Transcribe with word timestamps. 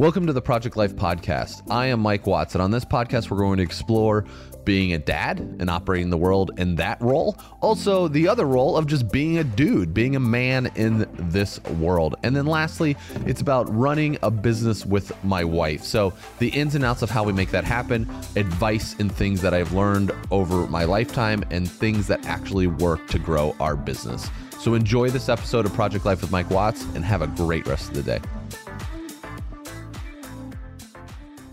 Welcome 0.00 0.26
to 0.28 0.32
the 0.32 0.40
Project 0.40 0.78
Life 0.78 0.96
Podcast. 0.96 1.60
I 1.70 1.88
am 1.88 2.00
Mike 2.00 2.26
Watts, 2.26 2.54
and 2.54 2.62
on 2.62 2.70
this 2.70 2.86
podcast, 2.86 3.30
we're 3.30 3.36
going 3.36 3.58
to 3.58 3.62
explore 3.62 4.24
being 4.64 4.94
a 4.94 4.98
dad 4.98 5.40
and 5.40 5.68
operating 5.68 6.08
the 6.08 6.16
world 6.16 6.52
in 6.56 6.76
that 6.76 6.98
role. 7.02 7.36
Also, 7.60 8.08
the 8.08 8.26
other 8.26 8.46
role 8.46 8.78
of 8.78 8.86
just 8.86 9.12
being 9.12 9.36
a 9.36 9.44
dude, 9.44 9.92
being 9.92 10.16
a 10.16 10.20
man 10.20 10.70
in 10.74 11.06
this 11.12 11.62
world. 11.64 12.14
And 12.22 12.34
then 12.34 12.46
lastly, 12.46 12.96
it's 13.26 13.42
about 13.42 13.68
running 13.76 14.16
a 14.22 14.30
business 14.30 14.86
with 14.86 15.12
my 15.22 15.44
wife. 15.44 15.84
So, 15.84 16.14
the 16.38 16.48
ins 16.48 16.74
and 16.74 16.82
outs 16.82 17.02
of 17.02 17.10
how 17.10 17.22
we 17.22 17.34
make 17.34 17.50
that 17.50 17.64
happen, 17.64 18.08
advice 18.36 18.96
and 18.98 19.14
things 19.14 19.42
that 19.42 19.52
I've 19.52 19.74
learned 19.74 20.12
over 20.30 20.66
my 20.68 20.84
lifetime, 20.84 21.44
and 21.50 21.70
things 21.70 22.06
that 22.06 22.24
actually 22.24 22.68
work 22.68 23.06
to 23.08 23.18
grow 23.18 23.54
our 23.60 23.76
business. 23.76 24.30
So, 24.60 24.72
enjoy 24.72 25.10
this 25.10 25.28
episode 25.28 25.66
of 25.66 25.74
Project 25.74 26.06
Life 26.06 26.22
with 26.22 26.30
Mike 26.30 26.48
Watts 26.48 26.84
and 26.94 27.04
have 27.04 27.20
a 27.20 27.26
great 27.26 27.66
rest 27.66 27.90
of 27.90 27.96
the 27.96 28.02
day. 28.02 28.20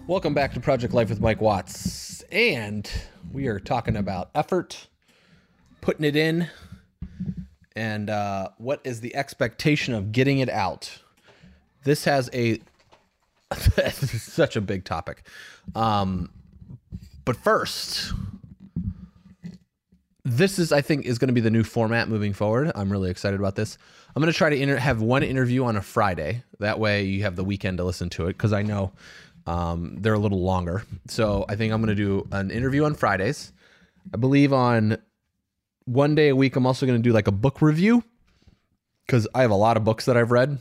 Welcome 0.08 0.34
back 0.34 0.54
to 0.54 0.62
Project 0.62 0.94
Life 0.94 1.10
with 1.10 1.20
Mike 1.20 1.42
Watts. 1.42 2.22
And 2.32 2.90
we 3.34 3.48
are 3.48 3.60
talking 3.60 3.98
about 3.98 4.30
effort, 4.34 4.88
putting 5.82 6.06
it 6.06 6.16
in, 6.16 6.48
and 7.76 8.10
uh, 8.10 8.48
what 8.58 8.80
is 8.86 9.02
the 9.02 9.14
expectation 9.14 9.94
of 9.94 10.14
getting 10.14 10.40
it 10.40 10.48
out. 10.48 11.00
This 11.84 12.06
has 12.06 12.30
a 12.34 12.62
such 13.92 14.56
a 14.56 14.62
big 14.62 14.86
topic. 14.86 15.28
Um, 15.76 16.30
but 17.26 17.36
first, 17.36 18.14
this 20.24 20.58
is 20.58 20.72
I 20.72 20.80
think 20.80 21.06
is 21.06 21.20
going 21.20 21.28
to 21.28 21.34
be 21.34 21.42
the 21.42 21.52
new 21.52 21.66
format 21.66 22.08
moving 22.08 22.32
forward. 22.32 22.72
I'm 22.76 22.90
really 22.90 23.12
excited 23.12 23.42
about 23.42 23.56
this. 23.56 23.78
I'm 24.16 24.22
going 24.22 24.32
to 24.32 24.38
try 24.38 24.50
to 24.50 24.58
inter- 24.58 24.78
have 24.78 25.02
one 25.02 25.22
interview 25.22 25.66
on 25.66 25.76
a 25.76 25.82
Friday. 25.82 26.44
That 26.60 26.80
way 26.80 27.04
you 27.04 27.24
have 27.24 27.36
the 27.36 27.44
weekend 27.44 27.78
to 27.80 27.84
listen 27.84 28.10
to 28.12 28.28
it 28.28 28.34
because 28.34 28.54
I 28.54 28.62
know 28.62 28.94
um, 29.48 29.98
they're 30.02 30.14
a 30.14 30.20
little 30.20 30.44
longer. 30.44 30.84
So 31.08 31.46
I 31.50 31.56
think 31.56 31.74
I'm 31.74 31.82
going 31.82 31.96
to 31.96 32.04
do 32.04 32.28
an 32.32 32.52
interview 32.52 32.84
on 32.84 32.94
Fridays. 32.94 33.54
I 34.14 34.18
believe 34.18 34.54
on 34.54 34.98
one 35.86 36.16
day 36.16 36.30
a 36.30 36.36
week, 36.36 36.56
I'm 36.56 36.66
also 36.66 36.86
going 36.86 37.02
to 37.02 37.10
do 37.10 37.14
like 37.14 37.28
a 37.28 37.32
book 37.32 37.62
review 37.62 38.04
because 39.06 39.28
I 39.34 39.42
have 39.42 39.52
a 39.52 39.56
lot 39.56 39.78
of 39.78 39.84
books 39.84 40.06
that 40.06 40.18
I've 40.18 40.32
read 40.32 40.60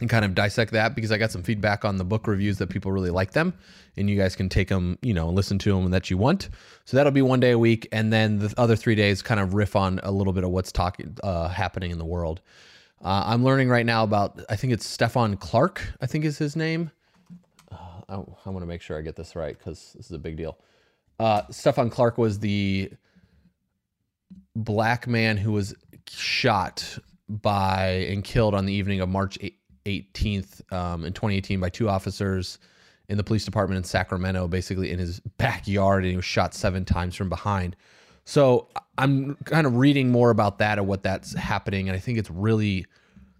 and 0.00 0.10
kind 0.10 0.24
of 0.24 0.34
dissect 0.34 0.72
that 0.72 0.96
because 0.96 1.12
I 1.12 1.18
got 1.18 1.30
some 1.30 1.44
feedback 1.44 1.84
on 1.84 1.96
the 1.96 2.04
book 2.04 2.26
reviews 2.26 2.58
that 2.58 2.68
people 2.70 2.90
really 2.90 3.10
like 3.10 3.32
them 3.32 3.54
and 3.96 4.10
you 4.10 4.16
guys 4.16 4.34
can 4.34 4.48
take 4.48 4.68
them, 4.68 4.98
you 5.00 5.14
know, 5.14 5.28
listen 5.28 5.58
to 5.60 5.72
them 5.72 5.90
that 5.92 6.10
you 6.10 6.18
want. 6.18 6.48
So 6.84 6.96
that'll 6.96 7.12
be 7.12 7.22
one 7.22 7.38
day 7.38 7.52
a 7.52 7.58
week. 7.58 7.86
And 7.92 8.12
then 8.12 8.40
the 8.40 8.52
other 8.58 8.74
three 8.74 8.96
days 8.96 9.22
kind 9.22 9.38
of 9.38 9.54
riff 9.54 9.76
on 9.76 10.00
a 10.02 10.10
little 10.10 10.32
bit 10.32 10.42
of 10.42 10.50
what's 10.50 10.72
talking, 10.72 11.16
uh, 11.22 11.48
happening 11.48 11.92
in 11.92 11.98
the 11.98 12.04
world. 12.04 12.40
Uh, 13.00 13.22
I'm 13.26 13.44
learning 13.44 13.68
right 13.68 13.86
now 13.86 14.02
about, 14.02 14.40
I 14.48 14.56
think 14.56 14.72
it's 14.72 14.96
Stephon 14.96 15.38
Clark, 15.38 15.82
I 16.00 16.06
think 16.06 16.24
is 16.24 16.38
his 16.38 16.56
name. 16.56 16.90
I, 18.08 18.14
I 18.14 18.50
want 18.50 18.60
to 18.60 18.66
make 18.66 18.82
sure 18.82 18.98
I 18.98 19.02
get 19.02 19.16
this 19.16 19.34
right 19.36 19.56
because 19.56 19.94
this 19.96 20.06
is 20.06 20.12
a 20.12 20.18
big 20.18 20.36
deal. 20.36 20.58
Uh, 21.18 21.42
Stephon 21.50 21.90
Clark 21.90 22.18
was 22.18 22.38
the 22.38 22.90
black 24.56 25.06
man 25.06 25.36
who 25.36 25.52
was 25.52 25.74
shot 26.08 26.98
by 27.28 28.06
and 28.10 28.24
killed 28.24 28.54
on 28.54 28.66
the 28.66 28.72
evening 28.72 29.00
of 29.00 29.08
March 29.08 29.38
18th 29.86 30.72
um, 30.72 31.04
in 31.04 31.12
2018 31.12 31.60
by 31.60 31.68
two 31.68 31.88
officers 31.88 32.58
in 33.08 33.16
the 33.16 33.24
police 33.24 33.44
department 33.44 33.78
in 33.78 33.84
Sacramento, 33.84 34.48
basically 34.48 34.90
in 34.90 34.98
his 34.98 35.20
backyard, 35.38 36.04
and 36.04 36.10
he 36.10 36.16
was 36.16 36.24
shot 36.24 36.54
seven 36.54 36.84
times 36.84 37.14
from 37.14 37.28
behind. 37.28 37.76
So 38.24 38.68
I'm 38.98 39.36
kind 39.44 39.66
of 39.66 39.76
reading 39.76 40.10
more 40.10 40.30
about 40.30 40.58
that 40.58 40.78
and 40.78 40.86
what 40.86 41.02
that's 41.02 41.34
happening, 41.34 41.88
and 41.88 41.96
I 41.96 42.00
think 42.00 42.18
it's 42.18 42.30
really 42.30 42.86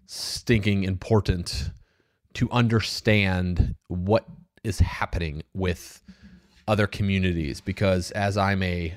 stinking 0.05 0.83
important 0.83 1.71
to 2.33 2.49
understand 2.51 3.75
what 3.87 4.25
is 4.63 4.79
happening 4.79 5.43
with 5.53 6.01
other 6.67 6.87
communities 6.87 7.61
because 7.61 8.11
as 8.11 8.37
I'm 8.37 8.63
a 8.63 8.93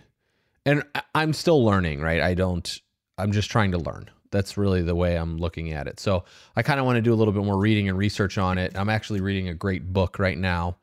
and 0.65 0.83
I'm 1.15 1.33
still 1.33 1.65
learning, 1.65 2.01
right? 2.01 2.21
I 2.21 2.35
don't 2.35 2.81
I'm 3.19 3.33
just 3.33 3.51
trying 3.51 3.73
to 3.73 3.79
learn. 3.79 4.11
That's 4.31 4.57
really 4.57 4.83
the 4.83 4.95
way 4.95 5.17
I'm 5.17 5.39
looking 5.39 5.73
at 5.73 5.87
it. 5.87 6.01
So 6.01 6.25
I 6.57 6.63
kind 6.63 6.81
of 6.81 6.87
want 6.87 6.97
to 6.97 7.03
do 7.03 7.15
a 7.15 7.17
little 7.17 7.33
bit 7.33 7.45
more 7.45 7.59
reading 7.59 7.89
and 7.89 7.97
research 7.97 8.39
on 8.39 8.59
it. 8.59 8.77
I'm 8.77 8.91
actually 8.91 9.21
reading 9.21 9.49
a 9.49 9.55
great 9.55 9.93
book 9.93 10.19
right 10.19 10.37
now, 10.37 10.77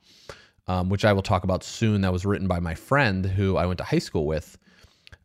um, 0.67 0.89
which 0.89 1.05
I 1.05 1.13
will 1.13 1.21
talk 1.21 1.43
about 1.43 1.63
soon. 1.63 2.01
That 2.01 2.13
was 2.13 2.25
written 2.25 2.47
by 2.47 2.59
my 2.59 2.73
friend 2.73 3.25
who 3.25 3.57
I 3.57 3.65
went 3.65 3.77
to 3.79 3.83
high 3.83 3.99
school 3.99 4.25
with. 4.25 4.57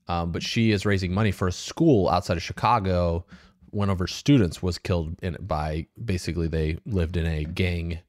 Um, 0.09 0.33
but 0.33 0.43
she 0.43 0.73
is 0.73 0.87
raising 0.87 1.13
money 1.13 1.31
for 1.31 1.49
a 1.49 1.53
school 1.53 2.09
outside 2.09 2.37
of 2.37 2.43
Chicago. 2.43 3.25
One 3.71 3.91
of 3.91 3.99
her 3.99 4.07
students 4.07 4.63
was 4.63 4.79
killed 4.79 5.17
in, 5.23 5.37
by 5.41 5.87
basically 6.03 6.49
they 6.49 6.79
lived 6.87 7.17
in 7.17 7.27
a 7.27 7.45
gang 7.45 8.01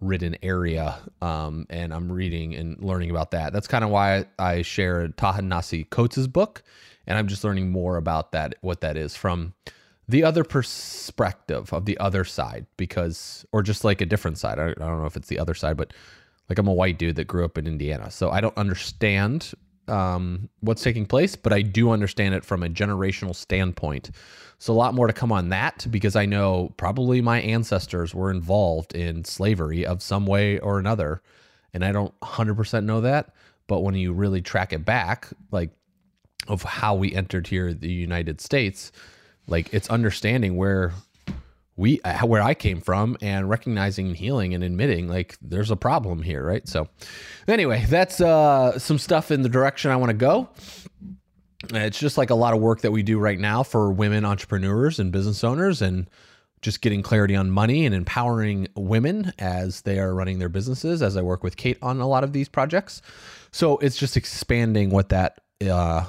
ridden 0.00 0.36
area. 0.42 0.98
Um, 1.20 1.66
and 1.70 1.92
I'm 1.92 2.10
reading 2.10 2.54
and 2.54 2.82
learning 2.82 3.10
about 3.10 3.30
that. 3.32 3.52
That's 3.52 3.66
kind 3.66 3.84
of 3.84 3.90
why 3.90 4.26
I 4.38 4.62
share 4.62 5.08
Ta-Nehisi 5.08 5.90
Coates' 5.90 6.26
book. 6.26 6.62
And 7.06 7.18
I'm 7.18 7.26
just 7.26 7.44
learning 7.44 7.70
more 7.70 7.96
about 7.96 8.32
that, 8.32 8.54
what 8.60 8.80
that 8.82 8.96
is 8.96 9.16
from 9.16 9.54
the 10.08 10.24
other 10.24 10.44
perspective 10.44 11.72
of 11.72 11.84
the 11.84 11.98
other 11.98 12.24
side, 12.24 12.66
because, 12.76 13.44
or 13.52 13.62
just 13.62 13.84
like 13.84 14.00
a 14.00 14.06
different 14.06 14.38
side. 14.38 14.58
I, 14.58 14.70
I 14.70 14.74
don't 14.74 15.00
know 15.00 15.06
if 15.06 15.16
it's 15.16 15.28
the 15.28 15.38
other 15.38 15.54
side, 15.54 15.76
but 15.76 15.92
like 16.48 16.58
I'm 16.58 16.68
a 16.68 16.72
white 16.72 16.98
dude 16.98 17.16
that 17.16 17.26
grew 17.26 17.44
up 17.44 17.58
in 17.58 17.66
Indiana. 17.66 18.10
So 18.10 18.30
I 18.30 18.40
don't 18.40 18.56
understand 18.56 19.52
um, 19.88 20.48
what's 20.60 20.82
taking 20.82 21.06
place, 21.06 21.36
but 21.36 21.52
I 21.52 21.62
do 21.62 21.90
understand 21.90 22.34
it 22.34 22.44
from 22.44 22.62
a 22.62 22.68
generational 22.68 23.34
standpoint. 23.34 24.10
So 24.58 24.72
a 24.72 24.74
lot 24.74 24.94
more 24.94 25.06
to 25.06 25.12
come 25.12 25.32
on 25.32 25.50
that 25.50 25.86
because 25.90 26.16
I 26.16 26.26
know 26.26 26.72
probably 26.76 27.20
my 27.20 27.40
ancestors 27.40 28.14
were 28.14 28.30
involved 28.30 28.94
in 28.94 29.24
slavery 29.24 29.86
of 29.86 30.02
some 30.02 30.26
way 30.26 30.58
or 30.58 30.78
another, 30.78 31.22
and 31.72 31.84
I 31.84 31.92
don't 31.92 32.18
100% 32.20 32.84
know 32.84 33.00
that. 33.02 33.34
But 33.66 33.80
when 33.80 33.94
you 33.94 34.12
really 34.12 34.40
track 34.40 34.72
it 34.72 34.84
back, 34.84 35.28
like 35.50 35.70
of 36.48 36.62
how 36.62 36.94
we 36.94 37.14
entered 37.14 37.46
here, 37.46 37.72
the 37.72 37.92
United 37.92 38.40
States, 38.40 38.90
like 39.46 39.72
it's 39.72 39.90
understanding 39.90 40.56
where 40.56 40.92
we 41.78 42.00
where 42.24 42.42
I 42.42 42.54
came 42.54 42.80
from 42.80 43.16
and 43.22 43.48
recognizing 43.48 44.08
and 44.08 44.16
healing 44.16 44.52
and 44.52 44.64
admitting 44.64 45.08
like 45.08 45.38
there's 45.40 45.70
a 45.70 45.76
problem 45.76 46.22
here, 46.22 46.44
right? 46.44 46.66
So 46.68 46.88
anyway, 47.46 47.86
that's 47.88 48.20
uh 48.20 48.78
some 48.78 48.98
stuff 48.98 49.30
in 49.30 49.42
the 49.42 49.48
direction 49.48 49.92
I 49.92 49.96
want 49.96 50.10
to 50.10 50.16
go. 50.16 50.50
It's 51.72 51.98
just 51.98 52.18
like 52.18 52.30
a 52.30 52.34
lot 52.34 52.52
of 52.52 52.60
work 52.60 52.80
that 52.82 52.90
we 52.90 53.02
do 53.02 53.18
right 53.18 53.38
now 53.38 53.62
for 53.62 53.92
women 53.92 54.24
entrepreneurs 54.24 54.98
and 54.98 55.12
business 55.12 55.44
owners 55.44 55.80
and 55.80 56.10
just 56.62 56.80
getting 56.80 57.00
clarity 57.00 57.36
on 57.36 57.50
money 57.50 57.86
and 57.86 57.94
empowering 57.94 58.66
women 58.74 59.32
as 59.38 59.82
they 59.82 60.00
are 60.00 60.12
running 60.12 60.40
their 60.40 60.48
businesses 60.48 61.00
as 61.00 61.16
I 61.16 61.22
work 61.22 61.44
with 61.44 61.56
Kate 61.56 61.78
on 61.80 62.00
a 62.00 62.08
lot 62.08 62.24
of 62.24 62.32
these 62.32 62.48
projects. 62.48 63.02
So 63.52 63.78
it's 63.78 63.96
just 63.96 64.16
expanding 64.16 64.90
what 64.90 65.10
that 65.10 65.40
uh 65.68 66.06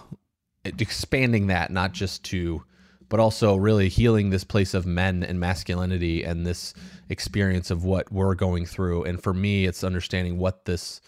expanding 0.65 1.47
that 1.47 1.71
not 1.71 1.91
just 1.91 2.23
to 2.25 2.63
but 3.09 3.19
also 3.19 3.55
really 3.55 3.89
healing 3.89 4.29
this 4.29 4.43
place 4.43 4.73
of 4.73 4.85
men 4.85 5.23
and 5.23 5.39
masculinity 5.39 6.23
and 6.23 6.45
this 6.45 6.73
experience 7.09 7.71
of 7.71 7.83
what 7.83 8.11
we're 8.11 8.35
going 8.35 8.65
through. 8.65 9.03
And 9.03 9.21
for 9.21 9.33
me, 9.33 9.65
it's 9.65 9.83
understanding 9.83 10.37
what 10.37 10.65
this, 10.65 11.01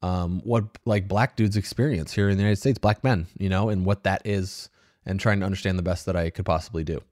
um, 0.00 0.40
what 0.44 0.64
like 0.84 1.06
black 1.06 1.36
dudes 1.36 1.56
experience 1.56 2.12
here 2.12 2.28
in 2.28 2.36
the 2.36 2.42
United 2.42 2.56
States, 2.56 2.78
black 2.78 3.04
men, 3.04 3.26
you 3.38 3.48
know, 3.48 3.68
and 3.68 3.84
what 3.84 4.04
that 4.04 4.22
is, 4.24 4.70
and 5.04 5.20
trying 5.20 5.40
to 5.40 5.46
understand 5.46 5.78
the 5.78 5.82
best 5.82 6.06
that 6.06 6.16
I 6.16 6.30
could 6.30 6.46
possibly 6.46 6.84
do. 6.84 7.02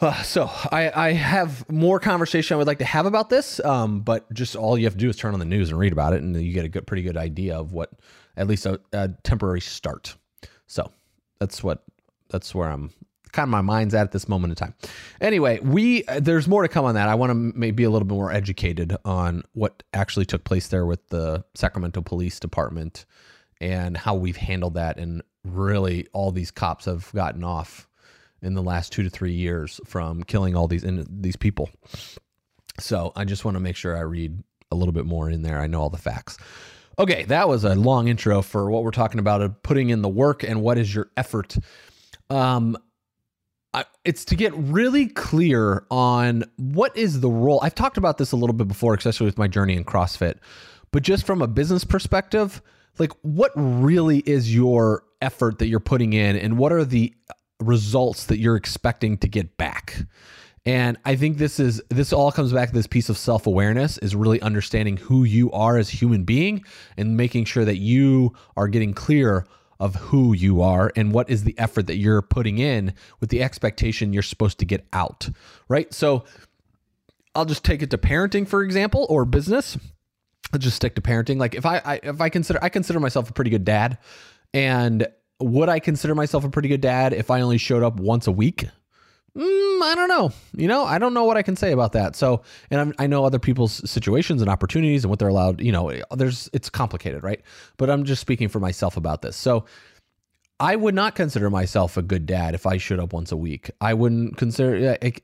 Uh, 0.00 0.22
so 0.22 0.50
I, 0.72 0.90
I 0.94 1.12
have 1.12 1.70
more 1.70 2.00
conversation 2.00 2.54
I 2.54 2.58
would 2.58 2.66
like 2.66 2.80
to 2.80 2.84
have 2.84 3.06
about 3.06 3.30
this, 3.30 3.60
um, 3.64 4.00
but 4.00 4.30
just 4.32 4.56
all 4.56 4.76
you 4.76 4.84
have 4.84 4.94
to 4.94 4.98
do 4.98 5.08
is 5.08 5.16
turn 5.16 5.34
on 5.34 5.38
the 5.38 5.46
news 5.46 5.70
and 5.70 5.78
read 5.78 5.92
about 5.92 6.12
it, 6.12 6.20
and 6.20 6.36
you 6.36 6.52
get 6.52 6.64
a 6.64 6.68
good, 6.68 6.86
pretty 6.86 7.02
good 7.02 7.16
idea 7.16 7.56
of 7.56 7.72
what, 7.72 7.90
at 8.36 8.48
least 8.48 8.66
a, 8.66 8.80
a 8.92 9.10
temporary 9.22 9.60
start. 9.60 10.16
So 10.66 10.90
that's 11.38 11.62
what 11.62 11.84
that's 12.28 12.54
where 12.54 12.68
I'm 12.68 12.90
kind 13.34 13.44
of 13.44 13.50
my 13.50 13.60
mind's 13.60 13.94
at 13.94 14.04
at 14.04 14.12
this 14.12 14.28
moment 14.28 14.52
in 14.52 14.56
time. 14.56 14.74
Anyway, 15.20 15.58
we 15.60 16.04
uh, 16.04 16.20
there's 16.20 16.48
more 16.48 16.62
to 16.62 16.68
come 16.68 16.84
on 16.84 16.94
that. 16.94 17.08
I 17.08 17.14
want 17.14 17.30
to 17.30 17.34
maybe 17.34 17.84
a 17.84 17.90
little 17.90 18.06
bit 18.06 18.14
more 18.14 18.32
educated 18.32 18.96
on 19.04 19.42
what 19.52 19.82
actually 19.92 20.24
took 20.24 20.44
place 20.44 20.68
there 20.68 20.86
with 20.86 21.08
the 21.08 21.44
Sacramento 21.54 22.00
Police 22.00 22.40
Department 22.40 23.04
and 23.60 23.96
how 23.96 24.14
we've 24.14 24.36
handled 24.36 24.74
that, 24.74 24.98
and 24.98 25.22
really 25.44 26.06
all 26.12 26.32
these 26.32 26.50
cops 26.50 26.86
have 26.86 27.12
gotten 27.12 27.44
off 27.44 27.88
in 28.40 28.54
the 28.54 28.62
last 28.62 28.92
two 28.92 29.02
to 29.02 29.10
three 29.10 29.32
years 29.32 29.80
from 29.86 30.22
killing 30.22 30.54
all 30.54 30.68
these 30.68 30.84
in, 30.84 31.06
these 31.08 31.36
people. 31.36 31.68
So 32.78 33.12
I 33.16 33.24
just 33.24 33.44
want 33.44 33.56
to 33.56 33.60
make 33.60 33.76
sure 33.76 33.96
I 33.96 34.00
read 34.00 34.42
a 34.70 34.76
little 34.76 34.92
bit 34.92 35.06
more 35.06 35.30
in 35.30 35.42
there. 35.42 35.60
I 35.60 35.66
know 35.66 35.80
all 35.80 35.90
the 35.90 35.98
facts. 35.98 36.36
Okay, 36.98 37.24
that 37.24 37.48
was 37.48 37.64
a 37.64 37.74
long 37.74 38.08
intro 38.08 38.42
for 38.42 38.70
what 38.70 38.84
we're 38.84 38.92
talking 38.92 39.18
about 39.18 39.62
putting 39.62 39.90
in 39.90 40.02
the 40.02 40.08
work 40.08 40.44
and 40.44 40.62
what 40.62 40.78
is 40.78 40.94
your 40.94 41.10
effort. 41.16 41.56
Um, 42.30 42.76
It's 44.04 44.24
to 44.26 44.36
get 44.36 44.52
really 44.54 45.06
clear 45.08 45.84
on 45.90 46.44
what 46.56 46.96
is 46.96 47.20
the 47.20 47.30
role. 47.30 47.58
I've 47.62 47.74
talked 47.74 47.96
about 47.96 48.18
this 48.18 48.32
a 48.32 48.36
little 48.36 48.54
bit 48.54 48.68
before, 48.68 48.94
especially 48.94 49.26
with 49.26 49.38
my 49.38 49.48
journey 49.48 49.74
in 49.74 49.84
CrossFit, 49.84 50.36
but 50.92 51.02
just 51.02 51.26
from 51.26 51.42
a 51.42 51.46
business 51.46 51.84
perspective, 51.84 52.62
like 52.98 53.12
what 53.22 53.50
really 53.56 54.18
is 54.20 54.54
your 54.54 55.04
effort 55.22 55.58
that 55.58 55.66
you're 55.66 55.80
putting 55.80 56.12
in 56.12 56.36
and 56.36 56.58
what 56.58 56.72
are 56.72 56.84
the 56.84 57.12
results 57.60 58.26
that 58.26 58.38
you're 58.38 58.56
expecting 58.56 59.18
to 59.18 59.28
get 59.28 59.56
back? 59.56 60.06
And 60.66 60.96
I 61.04 61.16
think 61.16 61.38
this 61.38 61.60
is 61.60 61.82
this 61.90 62.12
all 62.12 62.32
comes 62.32 62.52
back 62.52 62.68
to 62.68 62.74
this 62.74 62.86
piece 62.86 63.08
of 63.08 63.18
self-awareness 63.18 63.98
is 63.98 64.14
really 64.14 64.40
understanding 64.40 64.96
who 64.96 65.24
you 65.24 65.50
are 65.52 65.76
as 65.76 65.92
a 65.92 65.96
human 65.96 66.24
being 66.24 66.64
and 66.96 67.16
making 67.16 67.44
sure 67.44 67.64
that 67.64 67.76
you 67.76 68.32
are 68.56 68.68
getting 68.68 68.94
clear 68.94 69.46
of 69.84 69.96
who 69.96 70.32
you 70.32 70.62
are 70.62 70.90
and 70.96 71.12
what 71.12 71.28
is 71.28 71.44
the 71.44 71.54
effort 71.58 71.86
that 71.86 71.96
you're 71.96 72.22
putting 72.22 72.56
in 72.56 72.94
with 73.20 73.28
the 73.28 73.42
expectation 73.42 74.14
you're 74.14 74.22
supposed 74.22 74.58
to 74.58 74.64
get 74.64 74.86
out. 74.94 75.28
Right? 75.68 75.92
So 75.92 76.24
I'll 77.34 77.44
just 77.44 77.64
take 77.64 77.82
it 77.82 77.90
to 77.90 77.98
parenting 77.98 78.48
for 78.48 78.62
example 78.62 79.06
or 79.10 79.26
business. 79.26 79.76
I'll 80.54 80.58
just 80.58 80.76
stick 80.76 80.94
to 80.94 81.02
parenting. 81.02 81.36
Like 81.36 81.54
if 81.54 81.66
I, 81.66 81.82
I 81.84 82.00
if 82.02 82.18
I 82.22 82.30
consider 82.30 82.58
I 82.62 82.70
consider 82.70 82.98
myself 82.98 83.28
a 83.28 83.34
pretty 83.34 83.50
good 83.50 83.66
dad 83.66 83.98
and 84.54 85.06
would 85.38 85.68
I 85.68 85.80
consider 85.80 86.14
myself 86.14 86.44
a 86.44 86.48
pretty 86.48 86.68
good 86.68 86.80
dad 86.80 87.12
if 87.12 87.30
I 87.30 87.42
only 87.42 87.58
showed 87.58 87.82
up 87.82 88.00
once 88.00 88.26
a 88.26 88.32
week? 88.32 88.64
Mm, 89.36 89.82
I 89.82 89.94
don't 89.96 90.08
know. 90.08 90.30
You 90.54 90.68
know, 90.68 90.84
I 90.84 90.98
don't 90.98 91.12
know 91.12 91.24
what 91.24 91.36
I 91.36 91.42
can 91.42 91.56
say 91.56 91.72
about 91.72 91.92
that. 91.92 92.14
So, 92.14 92.42
and 92.70 92.80
I'm, 92.80 92.94
i 92.98 93.06
know 93.08 93.24
other 93.24 93.40
people's 93.40 93.88
situations 93.88 94.40
and 94.40 94.48
opportunities 94.48 95.02
and 95.02 95.10
what 95.10 95.18
they're 95.18 95.28
allowed. 95.28 95.60
You 95.60 95.72
know, 95.72 95.92
there's 96.12 96.48
it's 96.52 96.70
complicated, 96.70 97.24
right? 97.24 97.40
But 97.76 97.90
I'm 97.90 98.04
just 98.04 98.20
speaking 98.20 98.48
for 98.48 98.60
myself 98.60 98.96
about 98.96 99.22
this. 99.22 99.36
So, 99.36 99.64
I 100.60 100.76
would 100.76 100.94
not 100.94 101.16
consider 101.16 101.50
myself 101.50 101.96
a 101.96 102.02
good 102.02 102.26
dad 102.26 102.54
if 102.54 102.64
I 102.64 102.76
showed 102.76 103.00
up 103.00 103.12
once 103.12 103.32
a 103.32 103.36
week. 103.36 103.70
I 103.80 103.94
wouldn't 103.94 104.36
consider. 104.36 104.96
It, 105.02 105.22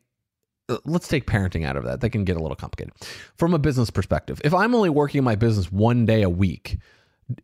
let's 0.85 1.07
take 1.07 1.27
parenting 1.27 1.65
out 1.65 1.77
of 1.77 1.85
that. 1.85 2.01
That 2.01 2.11
can 2.11 2.25
get 2.25 2.37
a 2.37 2.41
little 2.41 2.57
complicated. 2.57 2.93
From 3.37 3.55
a 3.55 3.59
business 3.59 3.91
perspective, 3.91 4.41
if 4.45 4.53
I'm 4.53 4.75
only 4.75 4.91
working 4.91 5.23
my 5.23 5.37
business 5.37 5.71
one 5.71 6.05
day 6.05 6.23
a 6.23 6.31
week, 6.31 6.79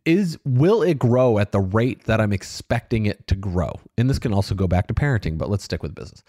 is 0.05 0.37
will 0.45 0.81
it 0.81 0.99
grow 0.99 1.39
at 1.39 1.51
the 1.51 1.59
rate 1.59 2.05
that 2.05 2.19
I'm 2.21 2.33
expecting 2.33 3.05
it 3.05 3.27
to 3.27 3.35
grow? 3.35 3.79
And 3.97 4.09
this 4.09 4.19
can 4.19 4.33
also 4.33 4.55
go 4.55 4.67
back 4.67 4.87
to 4.87 4.93
parenting, 4.93 5.37
but 5.37 5.49
let's 5.49 5.63
stick 5.63 5.83
with 5.83 5.95
business. 5.95 6.23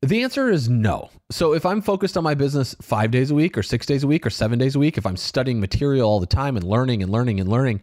The 0.00 0.22
answer 0.22 0.48
is 0.48 0.68
no. 0.68 1.10
So 1.30 1.54
if 1.54 1.66
I'm 1.66 1.82
focused 1.82 2.16
on 2.16 2.22
my 2.22 2.34
business 2.34 2.76
5 2.80 3.10
days 3.10 3.30
a 3.32 3.34
week 3.34 3.58
or 3.58 3.64
6 3.64 3.84
days 3.84 4.04
a 4.04 4.06
week 4.06 4.24
or 4.24 4.30
7 4.30 4.58
days 4.58 4.76
a 4.76 4.78
week, 4.78 4.96
if 4.96 5.04
I'm 5.04 5.16
studying 5.16 5.60
material 5.60 6.08
all 6.08 6.20
the 6.20 6.26
time 6.26 6.56
and 6.56 6.64
learning 6.64 7.02
and 7.02 7.10
learning 7.10 7.40
and 7.40 7.48
learning, 7.48 7.80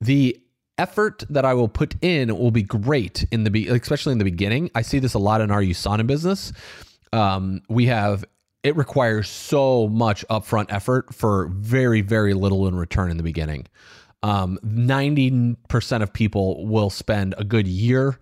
the 0.00 0.38
effort 0.76 1.24
that 1.30 1.44
I 1.44 1.54
will 1.54 1.68
put 1.68 1.94
in 2.02 2.36
will 2.36 2.50
be 2.50 2.62
great 2.62 3.24
in 3.30 3.44
the 3.44 3.50
be- 3.50 3.68
especially 3.68 4.12
in 4.12 4.18
the 4.18 4.24
beginning. 4.24 4.70
I 4.74 4.82
see 4.82 4.98
this 4.98 5.14
a 5.14 5.18
lot 5.18 5.40
in 5.40 5.50
our 5.50 5.62
USANA 5.62 6.06
business. 6.06 6.52
Um, 7.12 7.62
we 7.68 7.86
have 7.86 8.24
it 8.62 8.76
requires 8.76 9.28
so 9.28 9.88
much 9.88 10.24
upfront 10.30 10.66
effort 10.70 11.14
for 11.14 11.48
very 11.48 12.00
very 12.00 12.34
little 12.34 12.66
in 12.66 12.74
return 12.74 13.10
in 13.10 13.16
the 13.16 13.22
beginning. 13.22 13.66
Um, 14.24 14.58
90% 14.64 16.02
of 16.02 16.10
people 16.14 16.66
will 16.66 16.88
spend 16.88 17.34
a 17.36 17.44
good 17.44 17.68
year, 17.68 18.18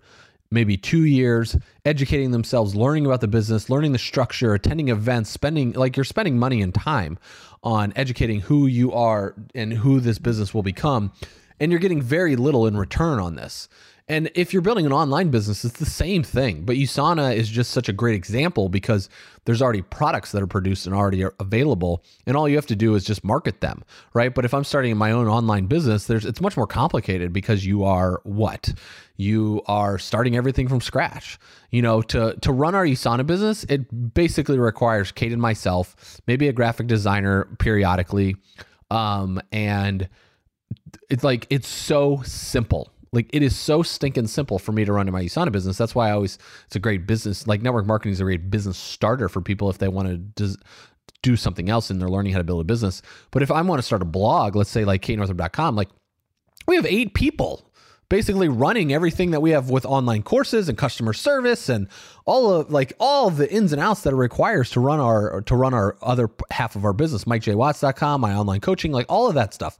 maybe 0.51 0.75
two 0.75 1.05
years, 1.05 1.55
educating 1.85 2.31
themselves, 2.31 2.75
learning 2.75 3.05
about 3.05 3.21
the 3.21 3.29
business, 3.29 3.69
learning 3.69 3.93
the 3.93 3.97
structure, 3.97 4.53
attending 4.53 4.89
events, 4.89 5.29
spending 5.29 5.71
like 5.71 5.95
you're 5.95 6.03
spending 6.03 6.37
money 6.37 6.61
and 6.61 6.75
time 6.75 7.17
on 7.63 7.93
educating 7.95 8.41
who 8.41 8.67
you 8.67 8.91
are 8.91 9.33
and 9.55 9.71
who 9.71 10.01
this 10.01 10.19
business 10.19 10.53
will 10.53 10.61
become. 10.61 11.13
And 11.61 11.71
you're 11.71 11.79
getting 11.79 12.01
very 12.01 12.35
little 12.35 12.67
in 12.67 12.75
return 12.75 13.19
on 13.19 13.35
this. 13.35 13.69
And 14.09 14.29
if 14.35 14.51
you're 14.51 14.61
building 14.61 14.85
an 14.85 14.91
online 14.91 15.29
business, 15.29 15.63
it's 15.63 15.79
the 15.79 15.85
same 15.85 16.23
thing. 16.23 16.65
But 16.65 16.75
USANA 16.75 17.35
is 17.35 17.47
just 17.47 17.71
such 17.71 17.87
a 17.87 17.93
great 17.93 18.15
example 18.15 18.67
because 18.67 19.07
there's 19.45 19.61
already 19.61 19.81
products 19.81 20.33
that 20.33 20.41
are 20.41 20.47
produced 20.47 20.85
and 20.85 20.93
already 20.93 21.23
available, 21.39 22.03
and 22.25 22.35
all 22.35 22.49
you 22.49 22.55
have 22.55 22.65
to 22.67 22.75
do 22.75 22.95
is 22.95 23.05
just 23.05 23.23
market 23.23 23.61
them, 23.61 23.83
right? 24.13 24.33
But 24.33 24.43
if 24.43 24.53
I'm 24.53 24.65
starting 24.65 24.97
my 24.97 25.11
own 25.11 25.27
online 25.27 25.67
business, 25.67 26.05
there's 26.07 26.25
it's 26.25 26.41
much 26.41 26.57
more 26.57 26.67
complicated 26.67 27.31
because 27.31 27.65
you 27.65 27.85
are 27.85 28.19
what? 28.23 28.73
You 29.15 29.61
are 29.67 29.97
starting 29.97 30.35
everything 30.35 30.67
from 30.67 30.81
scratch. 30.81 31.39
You 31.71 31.81
know, 31.81 32.01
to 32.01 32.35
to 32.41 32.51
run 32.51 32.75
our 32.75 32.85
USANA 32.85 33.25
business, 33.25 33.63
it 33.65 34.13
basically 34.13 34.59
requires 34.59 35.13
Kate 35.13 35.31
and 35.31 35.41
myself, 35.41 36.19
maybe 36.27 36.49
a 36.49 36.53
graphic 36.53 36.87
designer 36.87 37.45
periodically, 37.57 38.35
um, 38.91 39.41
and 39.53 40.09
it's 41.09 41.23
like 41.23 41.47
it's 41.49 41.67
so 41.69 42.21
simple 42.25 42.92
like 43.13 43.29
it 43.31 43.41
is 43.43 43.55
so 43.55 43.83
stinking 43.83 44.27
simple 44.27 44.59
for 44.59 44.71
me 44.71 44.83
to 44.83 44.91
run 44.91 45.09
my 45.11 45.23
USANA 45.23 45.51
business. 45.51 45.77
That's 45.77 45.95
why 45.95 46.09
I 46.09 46.11
always 46.11 46.37
it's 46.65 46.75
a 46.75 46.79
great 46.79 47.07
business. 47.07 47.47
Like 47.47 47.61
network 47.61 47.85
marketing 47.85 48.11
is 48.11 48.19
a 48.19 48.23
great 48.23 48.49
business 48.49 48.77
starter 48.77 49.29
for 49.29 49.39
people 49.39 49.69
if 49.69 49.77
they 49.77 49.87
want 49.87 50.35
to 50.35 50.57
do 51.21 51.35
something 51.35 51.69
else 51.69 51.89
and 51.89 52.01
they're 52.01 52.09
learning 52.09 52.33
how 52.33 52.39
to 52.39 52.43
build 52.43 52.59
a 52.59 52.65
business. 52.65 53.01
But 53.31 53.43
if 53.43 53.51
I 53.51 53.61
want 53.61 53.79
to 53.79 53.83
start 53.83 54.01
a 54.01 54.05
blog, 54.05 54.55
let's 54.55 54.69
say 54.69 54.83
like 54.83 55.01
katenorthrup.com, 55.01 55.75
like 55.75 55.89
we 56.67 56.75
have 56.75 56.85
eight 56.85 57.13
people 57.13 57.71
basically 58.09 58.49
running 58.49 58.93
everything 58.93 59.31
that 59.31 59.41
we 59.41 59.51
have 59.51 59.69
with 59.69 59.85
online 59.85 60.23
courses 60.23 60.69
and 60.69 60.77
customer 60.77 61.13
service 61.13 61.69
and 61.69 61.87
all 62.25 62.51
of 62.51 62.71
like 62.71 62.93
all 62.99 63.27
of 63.27 63.37
the 63.37 63.51
ins 63.51 63.73
and 63.73 63.81
outs 63.81 64.01
that 64.01 64.13
it 64.13 64.17
requires 64.17 64.69
to 64.71 64.79
run 64.79 64.99
our 64.99 65.41
to 65.41 65.55
run 65.55 65.73
our 65.73 65.97
other 66.01 66.29
half 66.51 66.75
of 66.75 66.85
our 66.85 66.93
business 66.93 67.23
mikejwatts.com 67.25 68.21
my 68.21 68.33
online 68.33 68.59
coaching 68.59 68.91
like 68.91 69.05
all 69.09 69.27
of 69.27 69.35
that 69.35 69.53
stuff 69.53 69.77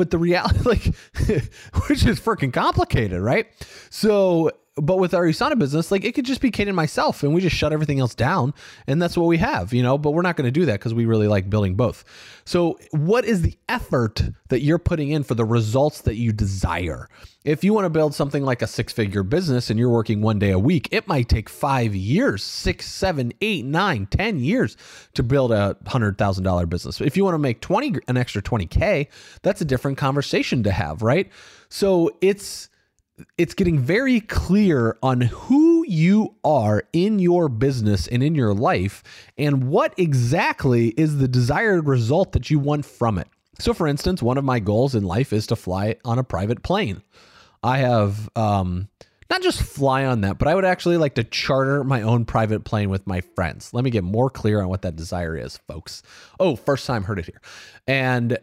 but 0.00 0.10
the 0.10 0.18
reality, 0.18 0.60
like, 0.64 0.84
which 1.88 2.06
is 2.06 2.18
freaking 2.18 2.52
complicated, 2.52 3.20
right? 3.20 3.46
So, 3.90 4.50
but 4.76 4.96
with 4.96 5.12
our 5.12 5.24
USANA 5.24 5.58
business, 5.58 5.90
like 5.90 6.04
it 6.04 6.14
could 6.14 6.24
just 6.24 6.40
be 6.40 6.50
Kate 6.50 6.68
and 6.68 6.76
myself, 6.76 7.22
and 7.22 7.34
we 7.34 7.42
just 7.42 7.54
shut 7.54 7.72
everything 7.72 8.00
else 8.00 8.14
down, 8.14 8.54
and 8.86 9.02
that's 9.02 9.16
what 9.16 9.26
we 9.26 9.36
have, 9.36 9.74
you 9.74 9.82
know. 9.82 9.98
But 9.98 10.12
we're 10.12 10.22
not 10.22 10.36
going 10.36 10.46
to 10.46 10.50
do 10.50 10.64
that 10.66 10.78
because 10.78 10.94
we 10.94 11.04
really 11.04 11.28
like 11.28 11.50
building 11.50 11.74
both. 11.74 12.04
So, 12.46 12.78
what 12.92 13.24
is 13.26 13.42
the 13.42 13.58
effort 13.68 14.22
that 14.48 14.60
you're 14.60 14.78
putting 14.78 15.10
in 15.10 15.22
for 15.22 15.34
the 15.34 15.44
results 15.44 16.02
that 16.02 16.14
you 16.14 16.32
desire? 16.32 17.08
If 17.42 17.64
you 17.64 17.72
want 17.72 17.86
to 17.86 17.90
build 17.90 18.14
something 18.14 18.44
like 18.44 18.60
a 18.60 18.66
six 18.66 18.92
figure 18.92 19.22
business 19.22 19.70
and 19.70 19.78
you're 19.78 19.88
working 19.88 20.20
one 20.20 20.38
day 20.38 20.50
a 20.50 20.58
week, 20.58 20.88
it 20.90 21.08
might 21.08 21.30
take 21.30 21.48
five 21.48 21.94
years, 21.94 22.42
six, 22.42 22.86
seven, 22.86 23.32
eight, 23.40 23.64
nine, 23.64 24.04
ten 24.06 24.38
years 24.40 24.76
to 25.14 25.22
build 25.22 25.50
a 25.50 25.74
hundred 25.86 26.18
thousand 26.18 26.44
dollar 26.44 26.66
business. 26.66 27.00
If 27.00 27.16
you 27.16 27.24
want 27.24 27.32
to 27.34 27.38
make 27.38 27.62
20, 27.62 27.94
an 28.08 28.18
extra 28.18 28.42
20K, 28.42 29.06
that's 29.40 29.62
a 29.62 29.64
different 29.64 29.96
conversation 29.96 30.62
to 30.64 30.70
have, 30.70 31.00
right? 31.00 31.30
So 31.70 32.10
it's, 32.20 32.68
it's 33.38 33.54
getting 33.54 33.78
very 33.78 34.20
clear 34.20 34.98
on 35.02 35.22
who 35.22 35.86
you 35.88 36.34
are 36.44 36.82
in 36.92 37.20
your 37.20 37.48
business 37.48 38.06
and 38.06 38.22
in 38.22 38.34
your 38.34 38.52
life 38.52 39.02
and 39.38 39.68
what 39.68 39.94
exactly 39.96 40.88
is 40.88 41.16
the 41.16 41.28
desired 41.28 41.86
result 41.86 42.32
that 42.32 42.50
you 42.50 42.58
want 42.58 42.84
from 42.84 43.16
it. 43.16 43.28
So, 43.58 43.72
for 43.72 43.86
instance, 43.86 44.22
one 44.22 44.36
of 44.36 44.44
my 44.44 44.58
goals 44.58 44.94
in 44.94 45.04
life 45.04 45.32
is 45.32 45.46
to 45.46 45.56
fly 45.56 45.96
on 46.04 46.18
a 46.18 46.24
private 46.24 46.62
plane. 46.62 47.02
I 47.62 47.78
have 47.78 48.28
um, 48.36 48.88
not 49.28 49.42
just 49.42 49.62
fly 49.62 50.04
on 50.06 50.22
that, 50.22 50.38
but 50.38 50.48
I 50.48 50.54
would 50.54 50.64
actually 50.64 50.96
like 50.96 51.14
to 51.14 51.24
charter 51.24 51.84
my 51.84 52.02
own 52.02 52.24
private 52.24 52.64
plane 52.64 52.90
with 52.90 53.06
my 53.06 53.20
friends. 53.20 53.72
Let 53.72 53.84
me 53.84 53.90
get 53.90 54.04
more 54.04 54.30
clear 54.30 54.60
on 54.60 54.68
what 54.68 54.82
that 54.82 54.96
desire 54.96 55.36
is, 55.36 55.58
folks. 55.68 56.02
Oh, 56.38 56.56
first 56.56 56.86
time 56.86 57.04
heard 57.04 57.18
it 57.18 57.26
here. 57.26 57.40
And 57.86 58.38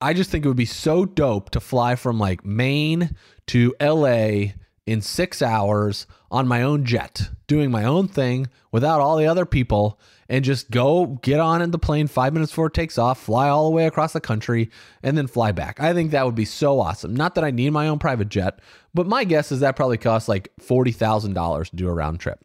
I 0.00 0.14
just 0.14 0.30
think 0.30 0.44
it 0.44 0.48
would 0.48 0.56
be 0.56 0.64
so 0.64 1.04
dope 1.04 1.50
to 1.50 1.60
fly 1.60 1.94
from 1.94 2.18
like 2.18 2.44
Maine 2.44 3.16
to 3.48 3.74
LA 3.80 4.52
in 4.86 5.00
six 5.00 5.42
hours 5.42 6.06
on 6.30 6.48
my 6.48 6.62
own 6.62 6.84
jet, 6.84 7.30
doing 7.46 7.70
my 7.70 7.84
own 7.84 8.08
thing 8.08 8.48
without 8.70 9.00
all 9.00 9.16
the 9.16 9.26
other 9.26 9.46
people, 9.46 9.98
and 10.28 10.44
just 10.44 10.70
go 10.70 11.18
get 11.22 11.40
on 11.40 11.62
in 11.62 11.70
the 11.70 11.78
plane 11.78 12.06
five 12.06 12.32
minutes 12.32 12.52
before 12.52 12.66
it 12.66 12.74
takes 12.74 12.98
off, 12.98 13.22
fly 13.22 13.48
all 13.48 13.64
the 13.64 13.74
way 13.74 13.86
across 13.86 14.12
the 14.12 14.20
country, 14.20 14.70
and 15.02 15.16
then 15.16 15.26
fly 15.26 15.52
back. 15.52 15.80
I 15.80 15.92
think 15.92 16.10
that 16.10 16.24
would 16.24 16.34
be 16.34 16.44
so 16.44 16.80
awesome. 16.80 17.14
Not 17.14 17.34
that 17.34 17.44
I 17.44 17.50
need 17.50 17.70
my 17.70 17.88
own 17.88 17.98
private 17.98 18.28
jet, 18.28 18.60
but 18.94 19.06
my 19.06 19.24
guess 19.24 19.52
is 19.52 19.60
that 19.60 19.76
probably 19.76 19.98
costs 19.98 20.28
like 20.28 20.50
$40,000 20.60 21.70
to 21.70 21.76
do 21.76 21.88
a 21.88 21.92
round 21.92 22.20
trip. 22.20 22.38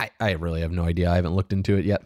I, 0.00 0.10
I 0.20 0.30
really 0.32 0.62
have 0.62 0.72
no 0.72 0.84
idea. 0.84 1.10
I 1.10 1.16
haven't 1.16 1.34
looked 1.34 1.52
into 1.52 1.76
it 1.76 1.84
yet. 1.84 2.02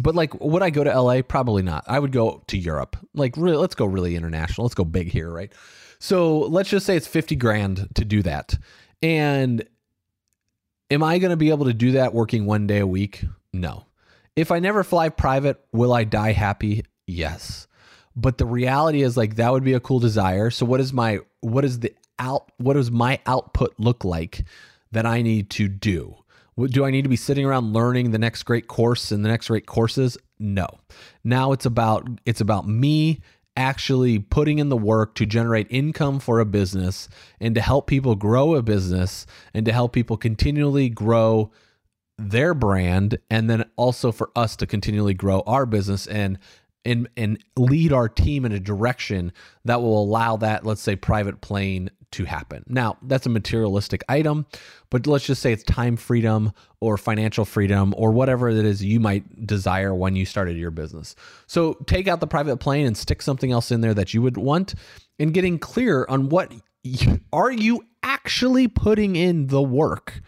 But 0.00 0.14
like, 0.14 0.34
would 0.40 0.62
I 0.62 0.70
go 0.70 0.84
to 0.84 1.00
LA? 1.00 1.22
Probably 1.22 1.62
not. 1.62 1.84
I 1.86 1.98
would 1.98 2.12
go 2.12 2.42
to 2.48 2.58
Europe. 2.58 2.96
Like, 3.14 3.36
really, 3.36 3.56
let's 3.56 3.74
go 3.74 3.86
really 3.86 4.16
international. 4.16 4.64
Let's 4.64 4.74
go 4.74 4.84
big 4.84 5.08
here, 5.08 5.30
right? 5.30 5.52
So 5.98 6.40
let's 6.40 6.68
just 6.68 6.84
say 6.84 6.96
it's 6.96 7.06
50 7.06 7.36
grand 7.36 7.88
to 7.94 8.04
do 8.04 8.22
that. 8.22 8.58
And 9.02 9.64
am 10.90 11.02
I 11.02 11.18
going 11.18 11.30
to 11.30 11.36
be 11.36 11.50
able 11.50 11.66
to 11.66 11.74
do 11.74 11.92
that 11.92 12.12
working 12.12 12.44
one 12.44 12.66
day 12.66 12.80
a 12.80 12.86
week? 12.86 13.24
No. 13.52 13.84
If 14.36 14.50
I 14.50 14.58
never 14.58 14.82
fly 14.82 15.08
private, 15.08 15.64
will 15.72 15.92
I 15.92 16.04
die 16.04 16.32
happy? 16.32 16.84
Yes. 17.06 17.66
But 18.16 18.38
the 18.38 18.46
reality 18.46 19.02
is 19.02 19.16
like 19.16 19.36
that 19.36 19.52
would 19.52 19.64
be 19.64 19.74
a 19.74 19.80
cool 19.80 20.00
desire. 20.00 20.50
So 20.50 20.66
what 20.66 20.80
is 20.80 20.92
my 20.92 21.20
what 21.40 21.64
is 21.64 21.80
the 21.80 21.94
out 22.18 22.50
what 22.58 22.74
does 22.74 22.90
my 22.90 23.20
output 23.26 23.74
look 23.78 24.04
like 24.04 24.44
that 24.92 25.06
I 25.06 25.22
need 25.22 25.50
to 25.50 25.68
do? 25.68 26.16
Do 26.56 26.84
I 26.84 26.90
need 26.90 27.02
to 27.02 27.08
be 27.08 27.16
sitting 27.16 27.44
around 27.44 27.72
learning 27.72 28.12
the 28.12 28.18
next 28.18 28.44
great 28.44 28.68
course 28.68 29.10
and 29.10 29.24
the 29.24 29.28
next 29.28 29.48
great 29.48 29.66
courses? 29.66 30.16
No. 30.38 30.66
Now 31.24 31.52
it's 31.52 31.66
about 31.66 32.08
it's 32.24 32.40
about 32.40 32.68
me 32.68 33.20
actually 33.56 34.18
putting 34.18 34.58
in 34.58 34.68
the 34.68 34.76
work 34.76 35.14
to 35.14 35.26
generate 35.26 35.66
income 35.70 36.18
for 36.18 36.40
a 36.40 36.44
business 36.44 37.08
and 37.40 37.54
to 37.54 37.60
help 37.60 37.86
people 37.86 38.16
grow 38.16 38.54
a 38.54 38.62
business 38.62 39.26
and 39.52 39.64
to 39.66 39.72
help 39.72 39.92
people 39.92 40.16
continually 40.16 40.88
grow 40.88 41.50
their 42.18 42.54
brand 42.54 43.18
and 43.30 43.50
then 43.50 43.64
also 43.76 44.12
for 44.12 44.30
us 44.36 44.56
to 44.56 44.66
continually 44.66 45.14
grow 45.14 45.40
our 45.46 45.66
business 45.66 46.06
and 46.06 46.38
and 46.84 47.08
and 47.16 47.42
lead 47.56 47.92
our 47.92 48.08
team 48.08 48.44
in 48.44 48.52
a 48.52 48.60
direction 48.60 49.32
that 49.64 49.80
will 49.80 50.02
allow 50.02 50.36
that 50.36 50.64
let's 50.64 50.82
say 50.82 50.94
private 50.94 51.40
plane 51.40 51.90
to 52.14 52.24
happen. 52.24 52.62
Now, 52.68 52.96
that's 53.02 53.26
a 53.26 53.28
materialistic 53.28 54.04
item, 54.08 54.46
but 54.88 55.06
let's 55.06 55.26
just 55.26 55.42
say 55.42 55.52
it's 55.52 55.64
time 55.64 55.96
freedom 55.96 56.52
or 56.80 56.96
financial 56.96 57.44
freedom 57.44 57.92
or 57.96 58.12
whatever 58.12 58.48
it 58.48 58.64
is 58.64 58.84
you 58.84 59.00
might 59.00 59.44
desire 59.44 59.92
when 59.92 60.14
you 60.14 60.24
started 60.24 60.56
your 60.56 60.70
business. 60.70 61.16
So, 61.48 61.74
take 61.86 62.06
out 62.06 62.20
the 62.20 62.28
private 62.28 62.58
plane 62.58 62.86
and 62.86 62.96
stick 62.96 63.20
something 63.20 63.50
else 63.50 63.72
in 63.72 63.80
there 63.80 63.94
that 63.94 64.14
you 64.14 64.22
would 64.22 64.36
want 64.36 64.76
and 65.18 65.34
getting 65.34 65.58
clear 65.58 66.06
on 66.08 66.28
what 66.28 66.52
are 67.32 67.50
you 67.50 67.84
actually 68.04 68.68
putting 68.68 69.16
in 69.16 69.48
the 69.48 69.62
work 69.62 70.22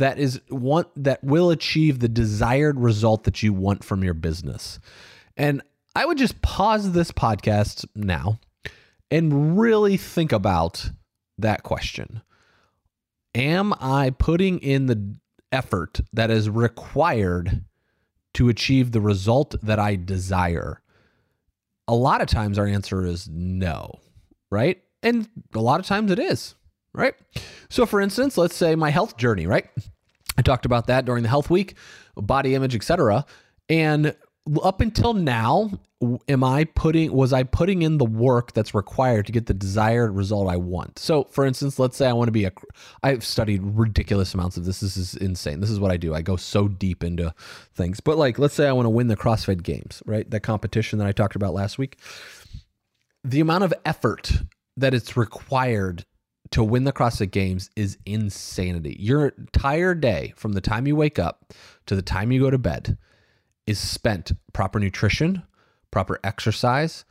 that 0.00 0.18
is 0.18 0.40
want 0.50 0.88
that 0.96 1.22
will 1.22 1.50
achieve 1.50 2.00
the 2.00 2.08
desired 2.08 2.80
result 2.80 3.24
that 3.24 3.42
you 3.42 3.52
want 3.52 3.84
from 3.84 4.04
your 4.04 4.14
business. 4.14 4.80
And 5.36 5.62
I 5.94 6.04
would 6.04 6.18
just 6.18 6.42
pause 6.42 6.92
this 6.92 7.10
podcast 7.10 7.86
now 7.94 8.40
and 9.10 9.58
really 9.58 9.96
think 9.96 10.32
about 10.32 10.90
that 11.38 11.62
question. 11.62 12.22
Am 13.34 13.72
I 13.80 14.10
putting 14.10 14.58
in 14.58 14.86
the 14.86 15.16
effort 15.52 16.00
that 16.12 16.30
is 16.30 16.50
required 16.50 17.64
to 18.34 18.48
achieve 18.48 18.92
the 18.92 19.00
result 19.00 19.54
that 19.62 19.78
I 19.78 19.96
desire? 19.96 20.80
A 21.88 21.94
lot 21.94 22.20
of 22.20 22.28
times 22.28 22.58
our 22.58 22.66
answer 22.66 23.04
is 23.04 23.28
no, 23.28 23.98
right? 24.50 24.80
And 25.02 25.28
a 25.54 25.60
lot 25.60 25.80
of 25.80 25.86
times 25.86 26.10
it 26.10 26.18
is, 26.18 26.54
right? 26.92 27.14
So, 27.68 27.86
for 27.86 28.00
instance, 28.00 28.36
let's 28.36 28.56
say 28.56 28.74
my 28.74 28.90
health 28.90 29.16
journey, 29.16 29.46
right? 29.46 29.66
I 30.36 30.42
talked 30.42 30.66
about 30.66 30.86
that 30.86 31.04
during 31.04 31.22
the 31.22 31.28
health 31.28 31.50
week, 31.50 31.74
body 32.16 32.54
image, 32.54 32.74
etc. 32.74 33.24
And 33.68 34.14
up 34.62 34.80
until 34.80 35.12
now, 35.12 35.70
am 36.28 36.42
I 36.42 36.64
putting 36.64 37.12
was 37.12 37.32
I 37.32 37.42
putting 37.42 37.82
in 37.82 37.98
the 37.98 38.04
work 38.04 38.52
that's 38.52 38.74
required 38.74 39.26
to 39.26 39.32
get 39.32 39.46
the 39.46 39.54
desired 39.54 40.16
result 40.16 40.48
I 40.48 40.56
want? 40.56 40.98
So, 40.98 41.24
for 41.24 41.44
instance, 41.44 41.78
let's 41.78 41.96
say 41.96 42.08
I 42.08 42.12
want 42.12 42.28
to 42.28 42.32
be 42.32 42.44
a 42.46 42.52
I've 43.02 43.24
studied 43.24 43.60
ridiculous 43.62 44.34
amounts 44.34 44.56
of 44.56 44.64
this. 44.64 44.80
This 44.80 44.96
is 44.96 45.14
insane. 45.14 45.60
This 45.60 45.70
is 45.70 45.78
what 45.78 45.90
I 45.90 45.96
do. 45.96 46.14
I 46.14 46.22
go 46.22 46.36
so 46.36 46.68
deep 46.68 47.04
into 47.04 47.34
things. 47.74 48.00
But 48.00 48.18
like 48.18 48.38
let's 48.38 48.54
say 48.54 48.66
I 48.66 48.72
want 48.72 48.86
to 48.86 48.90
win 48.90 49.08
the 49.08 49.16
CrossFit 49.16 49.62
Games, 49.62 50.02
right? 50.06 50.28
That 50.30 50.40
competition 50.40 50.98
that 50.98 51.08
I 51.08 51.12
talked 51.12 51.36
about 51.36 51.54
last 51.54 51.78
week. 51.78 51.98
The 53.22 53.40
amount 53.40 53.64
of 53.64 53.74
effort 53.84 54.32
that 54.76 54.94
it's 54.94 55.16
required 55.16 56.06
to 56.52 56.64
win 56.64 56.84
the 56.84 56.92
CrossFit 56.92 57.30
Games 57.30 57.70
is 57.76 57.98
insanity. 58.04 58.96
Your 58.98 59.28
entire 59.28 59.94
day 59.94 60.32
from 60.36 60.52
the 60.52 60.60
time 60.60 60.86
you 60.86 60.96
wake 60.96 61.18
up 61.18 61.52
to 61.86 61.94
the 61.94 62.02
time 62.02 62.32
you 62.32 62.40
go 62.40 62.50
to 62.50 62.58
bed 62.58 62.98
is 63.66 63.78
spent 63.78 64.32
proper 64.52 64.80
nutrition, 64.80 65.42
proper 65.90 66.18
exercise, 66.24 67.04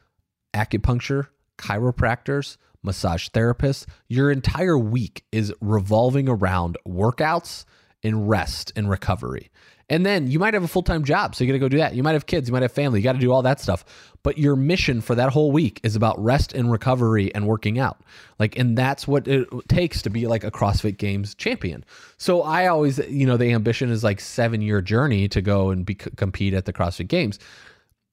acupuncture, 0.53 1.27
chiropractors, 1.57 2.57
massage 2.83 3.29
therapists. 3.29 3.85
Your 4.07 4.31
entire 4.31 4.77
week 4.77 5.23
is 5.31 5.53
revolving 5.61 6.27
around 6.27 6.77
workouts 6.87 7.65
and 8.03 8.29
rest 8.29 8.71
and 8.75 8.89
recovery. 8.89 9.49
And 9.89 10.05
then 10.05 10.29
you 10.29 10.37
might 10.37 10.53
have 10.53 10.63
a 10.63 10.67
full 10.67 10.83
time 10.83 11.03
job, 11.03 11.33
so 11.33 11.43
you 11.43 11.49
got 11.49 11.53
to 11.53 11.59
go 11.59 11.67
do 11.67 11.77
that. 11.77 11.95
You 11.95 12.03
might 12.03 12.13
have 12.13 12.27
kids, 12.27 12.47
you 12.47 12.53
might 12.53 12.61
have 12.61 12.71
family, 12.71 12.99
you 12.99 13.03
got 13.03 13.13
to 13.13 13.19
do 13.19 13.31
all 13.31 13.41
that 13.41 13.59
stuff. 13.59 13.83
But 14.21 14.37
your 14.37 14.55
mission 14.55 15.01
for 15.01 15.15
that 15.15 15.31
whole 15.31 15.51
week 15.51 15.79
is 15.83 15.95
about 15.95 16.23
rest 16.23 16.53
and 16.53 16.71
recovery 16.71 17.33
and 17.33 17.47
working 17.47 17.79
out. 17.79 17.99
Like, 18.37 18.57
and 18.57 18.77
that's 18.77 19.07
what 19.07 19.27
it 19.27 19.47
takes 19.67 20.01
to 20.03 20.09
be 20.09 20.27
like 20.27 20.43
a 20.43 20.51
CrossFit 20.51 20.97
Games 20.97 21.33
champion. 21.33 21.83
So 22.17 22.43
I 22.43 22.67
always, 22.67 22.99
you 23.09 23.25
know, 23.25 23.37
the 23.37 23.51
ambition 23.51 23.89
is 23.89 24.03
like 24.03 24.19
seven 24.19 24.61
year 24.61 24.81
journey 24.81 25.27
to 25.29 25.41
go 25.41 25.71
and 25.71 25.85
be, 25.85 25.95
compete 25.95 26.53
at 26.53 26.65
the 26.65 26.73
CrossFit 26.73 27.07
Games. 27.07 27.39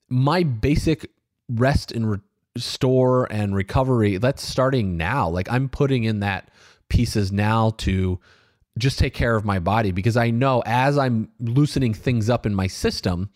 My 0.09 0.45
basic 0.45 1.11
rest 1.51 1.93
and 1.93 2.19
restore 2.57 3.31
and 3.31 3.55
recovery, 3.55 4.17
that's 4.17 4.43
starting 4.43 4.97
now. 4.97 5.29
Like 5.29 5.51
I'm 5.51 5.69
putting 5.69 6.05
in 6.05 6.21
that 6.21 6.51
pieces 6.89 7.33
now 7.33 7.71
to 7.79 8.19
just 8.79 8.99
take 8.99 9.15
care 9.15 9.37
of 9.37 9.45
my 9.45 9.59
body 9.59 9.93
because 9.93 10.17
I 10.17 10.31
know 10.31 10.63
as 10.67 10.99
I'm 10.99 11.31
loosening 11.41 11.95
things 11.95 12.29
up 12.29 12.47
in 12.47 12.55
my 12.55 12.67
system, 12.67 13.31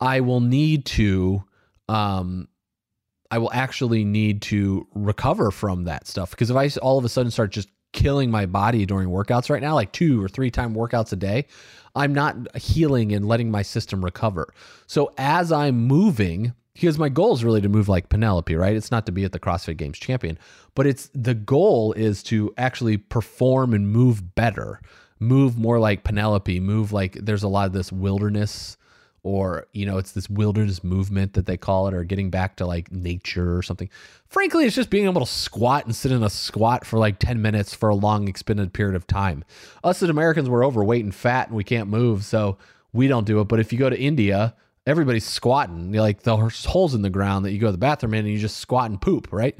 I 0.00 0.20
will 0.20 0.40
need 0.40 0.84
to 0.86 1.44
um 1.88 2.48
I 3.30 3.38
will 3.38 3.52
actually 3.52 4.04
need 4.04 4.42
to 4.42 4.86
recover 4.94 5.50
from 5.50 5.84
that 5.84 6.06
stuff 6.06 6.30
because 6.30 6.50
if 6.50 6.56
I 6.56 6.68
all 6.80 6.98
of 6.98 7.04
a 7.04 7.08
sudden 7.08 7.30
start 7.30 7.50
just 7.50 7.68
killing 7.92 8.30
my 8.30 8.46
body 8.46 8.84
during 8.84 9.08
workouts 9.08 9.48
right 9.48 9.62
now 9.62 9.74
like 9.74 9.90
two 9.92 10.22
or 10.22 10.28
three 10.28 10.50
time 10.50 10.74
workouts 10.74 11.12
a 11.12 11.16
day, 11.16 11.46
I'm 11.94 12.12
not 12.12 12.36
healing 12.56 13.12
and 13.12 13.26
letting 13.26 13.50
my 13.50 13.62
system 13.62 14.04
recover. 14.04 14.52
So 14.86 15.12
as 15.18 15.50
I'm 15.50 15.86
moving 15.86 16.54
because 16.76 16.98
my 16.98 17.08
goal 17.08 17.32
is 17.32 17.42
really 17.42 17.62
to 17.62 17.70
move 17.70 17.88
like 17.88 18.10
Penelope, 18.10 18.54
right? 18.54 18.76
It's 18.76 18.90
not 18.90 19.06
to 19.06 19.12
be 19.12 19.24
at 19.24 19.32
the 19.32 19.40
CrossFit 19.40 19.78
Games 19.78 19.98
champion, 19.98 20.38
but 20.74 20.86
it's 20.86 21.10
the 21.14 21.34
goal 21.34 21.94
is 21.94 22.22
to 22.24 22.52
actually 22.58 22.98
perform 22.98 23.72
and 23.72 23.88
move 23.90 24.34
better, 24.34 24.82
move 25.18 25.56
more 25.56 25.78
like 25.78 26.04
Penelope, 26.04 26.60
move 26.60 26.92
like 26.92 27.14
there's 27.14 27.42
a 27.42 27.48
lot 27.48 27.66
of 27.66 27.72
this 27.72 27.90
wilderness 27.90 28.76
or 29.22 29.66
you 29.72 29.86
know 29.86 29.96
it's 29.96 30.12
this 30.12 30.28
wilderness 30.28 30.84
movement 30.84 31.32
that 31.32 31.46
they 31.46 31.56
call 31.56 31.88
it 31.88 31.94
or 31.94 32.04
getting 32.04 32.28
back 32.28 32.56
to 32.56 32.66
like 32.66 32.92
nature 32.92 33.56
or 33.56 33.62
something. 33.62 33.88
Frankly 34.28 34.66
it's 34.66 34.76
just 34.76 34.90
being 34.90 35.06
able 35.06 35.22
to 35.22 35.26
squat 35.26 35.86
and 35.86 35.96
sit 35.96 36.12
in 36.12 36.22
a 36.22 36.30
squat 36.30 36.84
for 36.84 36.98
like 36.98 37.18
10 37.18 37.40
minutes 37.40 37.74
for 37.74 37.88
a 37.88 37.94
long 37.94 38.28
extended 38.28 38.74
period 38.74 38.94
of 38.94 39.06
time. 39.06 39.44
Us 39.82 40.02
as 40.02 40.10
americans 40.10 40.50
we're 40.50 40.64
overweight 40.64 41.02
and 41.02 41.14
fat 41.14 41.48
and 41.48 41.56
we 41.56 41.64
can't 41.64 41.88
move 41.88 42.24
so 42.24 42.58
we 42.92 43.08
don't 43.08 43.26
do 43.26 43.40
it. 43.40 43.44
But 43.48 43.60
if 43.60 43.72
you 43.72 43.78
go 43.78 43.88
to 43.88 43.98
india 43.98 44.54
everybody's 44.86 45.26
squatting. 45.26 45.92
You're 45.92 46.02
like 46.02 46.22
there's 46.22 46.64
holes 46.64 46.94
in 46.94 47.02
the 47.02 47.10
ground 47.10 47.44
that 47.44 47.52
you 47.52 47.58
go 47.58 47.66
to 47.66 47.72
the 47.72 47.78
bathroom 47.78 48.14
in 48.14 48.20
and 48.20 48.32
you 48.32 48.38
just 48.38 48.58
squat 48.58 48.90
and 48.90 49.00
poop, 49.00 49.28
right? 49.32 49.56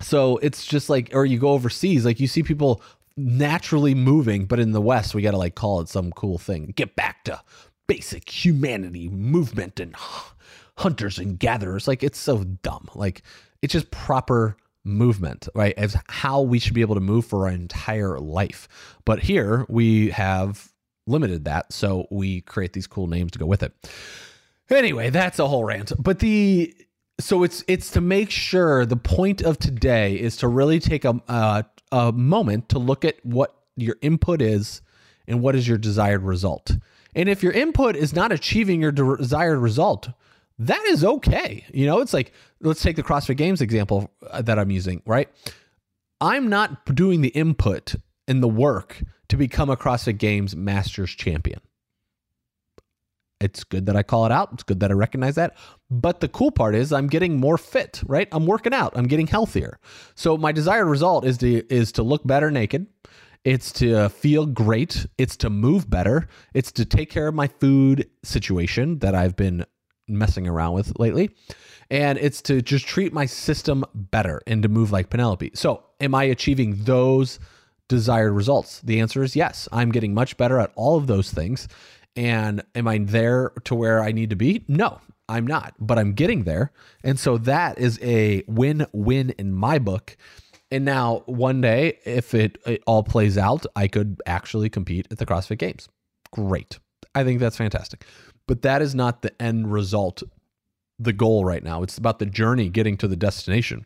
So 0.00 0.38
it's 0.38 0.64
just 0.64 0.88
like, 0.88 1.10
or 1.12 1.26
you 1.26 1.38
go 1.38 1.50
overseas, 1.50 2.04
like 2.04 2.20
you 2.20 2.26
see 2.26 2.42
people 2.42 2.82
naturally 3.16 3.94
moving, 3.94 4.46
but 4.46 4.58
in 4.58 4.72
the 4.72 4.80
West, 4.80 5.14
we 5.14 5.22
got 5.22 5.32
to 5.32 5.36
like 5.36 5.54
call 5.54 5.80
it 5.80 5.88
some 5.88 6.10
cool 6.12 6.38
thing. 6.38 6.72
Get 6.74 6.96
back 6.96 7.24
to 7.24 7.40
basic 7.86 8.28
humanity 8.30 9.08
movement 9.08 9.78
and 9.78 9.94
hunters 10.78 11.18
and 11.18 11.38
gatherers. 11.38 11.86
Like 11.86 12.02
it's 12.02 12.18
so 12.18 12.44
dumb. 12.44 12.88
Like 12.94 13.22
it's 13.60 13.72
just 13.72 13.90
proper 13.90 14.56
movement, 14.84 15.48
right? 15.54 15.74
As 15.76 15.96
how 16.08 16.40
we 16.40 16.58
should 16.58 16.72
be 16.74 16.80
able 16.80 16.94
to 16.94 17.00
move 17.00 17.26
for 17.26 17.46
our 17.46 17.52
entire 17.52 18.18
life. 18.18 18.68
But 19.04 19.20
here 19.20 19.66
we 19.68 20.10
have 20.10 20.72
limited 21.06 21.44
that. 21.44 21.72
So 21.72 22.06
we 22.10 22.40
create 22.42 22.72
these 22.72 22.86
cool 22.86 23.06
names 23.06 23.32
to 23.32 23.38
go 23.38 23.46
with 23.46 23.62
it. 23.62 23.74
Anyway, 24.70 25.10
that's 25.10 25.38
a 25.38 25.48
whole 25.48 25.64
rant. 25.64 25.92
But 25.98 26.20
the 26.20 26.74
so 27.18 27.42
it's 27.42 27.64
it's 27.66 27.90
to 27.90 28.00
make 28.00 28.30
sure 28.30 28.86
the 28.86 28.96
point 28.96 29.42
of 29.42 29.58
today 29.58 30.14
is 30.14 30.36
to 30.38 30.48
really 30.48 30.78
take 30.78 31.04
a 31.04 31.66
a 31.92 32.12
moment 32.12 32.68
to 32.68 32.78
look 32.78 33.04
at 33.04 33.16
what 33.24 33.54
your 33.76 33.96
input 34.00 34.40
is 34.40 34.80
and 35.26 35.42
what 35.42 35.56
is 35.56 35.66
your 35.66 35.78
desired 35.78 36.22
result. 36.22 36.76
And 37.14 37.28
if 37.28 37.42
your 37.42 37.52
input 37.52 37.96
is 37.96 38.14
not 38.14 38.30
achieving 38.30 38.80
your 38.80 38.92
desired 38.92 39.58
result, 39.58 40.08
that 40.58 40.84
is 40.86 41.04
okay. 41.04 41.64
You 41.72 41.86
know, 41.86 42.00
it's 42.00 42.12
like 42.12 42.32
let's 42.60 42.82
take 42.82 42.96
the 42.96 43.02
CrossFit 43.02 43.36
Games 43.36 43.60
example 43.60 44.10
uh, 44.30 44.42
that 44.42 44.58
I'm 44.58 44.70
using, 44.70 45.02
right? 45.06 45.28
I'm 46.20 46.48
not 46.48 46.94
doing 46.94 47.22
the 47.22 47.28
input 47.28 47.96
and 48.28 48.42
the 48.42 48.48
work 48.48 49.02
to 49.28 49.36
become 49.36 49.70
a 49.70 49.76
CrossFit 49.76 50.18
Games 50.18 50.54
Masters 50.54 51.10
champion 51.10 51.60
it's 53.40 53.64
good 53.64 53.86
that 53.86 53.96
I 53.96 54.02
call 54.02 54.26
it 54.26 54.32
out. 54.32 54.50
It's 54.52 54.62
good 54.62 54.80
that 54.80 54.90
I 54.90 54.94
recognize 54.94 55.34
that. 55.36 55.56
But 55.90 56.20
the 56.20 56.28
cool 56.28 56.50
part 56.50 56.74
is 56.74 56.92
I'm 56.92 57.08
getting 57.08 57.40
more 57.40 57.58
fit, 57.58 58.02
right? 58.06 58.28
I'm 58.32 58.46
working 58.46 58.74
out. 58.74 58.92
I'm 58.96 59.06
getting 59.06 59.26
healthier. 59.26 59.78
So 60.14 60.36
my 60.36 60.52
desired 60.52 60.86
result 60.86 61.24
is 61.24 61.38
to 61.38 61.64
is 61.72 61.92
to 61.92 62.02
look 62.02 62.26
better 62.26 62.50
naked. 62.50 62.86
It's 63.44 63.72
to 63.72 64.10
feel 64.10 64.44
great. 64.44 65.06
It's 65.16 65.36
to 65.38 65.50
move 65.50 65.88
better. 65.88 66.28
It's 66.52 66.70
to 66.72 66.84
take 66.84 67.08
care 67.08 67.26
of 67.26 67.34
my 67.34 67.48
food 67.48 68.08
situation 68.22 68.98
that 68.98 69.14
I've 69.14 69.34
been 69.34 69.64
messing 70.06 70.46
around 70.46 70.74
with 70.74 70.98
lately. 70.98 71.30
And 71.90 72.18
it's 72.18 72.42
to 72.42 72.60
just 72.60 72.86
treat 72.86 73.12
my 73.12 73.26
system 73.26 73.84
better 73.94 74.42
and 74.46 74.62
to 74.62 74.68
move 74.68 74.92
like 74.92 75.10
Penelope. 75.10 75.52
So, 75.54 75.84
am 76.00 76.14
I 76.14 76.24
achieving 76.24 76.84
those 76.84 77.40
desired 77.88 78.32
results? 78.32 78.80
The 78.82 79.00
answer 79.00 79.22
is 79.22 79.34
yes. 79.34 79.68
I'm 79.72 79.90
getting 79.90 80.14
much 80.14 80.36
better 80.36 80.60
at 80.60 80.72
all 80.76 80.96
of 80.96 81.06
those 81.06 81.30
things. 81.30 81.66
And 82.16 82.62
am 82.74 82.88
I 82.88 82.98
there 82.98 83.52
to 83.64 83.74
where 83.74 84.02
I 84.02 84.12
need 84.12 84.30
to 84.30 84.36
be? 84.36 84.64
No, 84.68 85.00
I'm 85.28 85.46
not, 85.46 85.74
but 85.78 85.98
I'm 85.98 86.12
getting 86.12 86.44
there. 86.44 86.72
And 87.04 87.18
so 87.18 87.38
that 87.38 87.78
is 87.78 87.98
a 88.02 88.42
win 88.46 88.86
win 88.92 89.30
in 89.38 89.52
my 89.52 89.78
book. 89.78 90.16
And 90.72 90.84
now, 90.84 91.22
one 91.26 91.60
day, 91.60 91.98
if 92.04 92.32
it, 92.32 92.58
it 92.64 92.82
all 92.86 93.02
plays 93.02 93.36
out, 93.36 93.66
I 93.74 93.88
could 93.88 94.20
actually 94.26 94.68
compete 94.68 95.08
at 95.10 95.18
the 95.18 95.26
CrossFit 95.26 95.58
Games. 95.58 95.88
Great. 96.32 96.78
I 97.14 97.24
think 97.24 97.40
that's 97.40 97.56
fantastic. 97.56 98.04
But 98.46 98.62
that 98.62 98.80
is 98.80 98.94
not 98.94 99.22
the 99.22 99.40
end 99.42 99.72
result, 99.72 100.22
the 100.98 101.12
goal 101.12 101.44
right 101.44 101.62
now. 101.62 101.82
It's 101.82 101.98
about 101.98 102.20
the 102.20 102.26
journey 102.26 102.68
getting 102.68 102.96
to 102.98 103.08
the 103.08 103.16
destination 103.16 103.84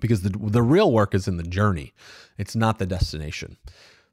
because 0.00 0.22
the, 0.22 0.30
the 0.30 0.62
real 0.62 0.92
work 0.92 1.14
is 1.14 1.28
in 1.28 1.36
the 1.36 1.42
journey, 1.42 1.92
it's 2.36 2.56
not 2.56 2.78
the 2.78 2.86
destination. 2.86 3.56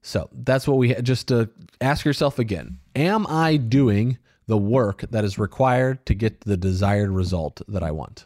So 0.02 0.30
that's 0.32 0.68
what 0.68 0.78
we 0.78 0.94
just 0.96 1.28
to 1.28 1.50
ask 1.82 2.06
yourself 2.06 2.40
again 2.40 2.80
Am 2.96 3.28
I 3.28 3.58
doing 3.58 4.18
the 4.50 4.58
work 4.58 5.06
that 5.12 5.24
is 5.24 5.38
required 5.38 6.04
to 6.08 6.16
get 6.16 6.42
the 6.42 6.58
desired 6.58 7.12
result 7.12 7.62
that 7.68 7.84
I 7.84 7.92
want. 7.92 8.26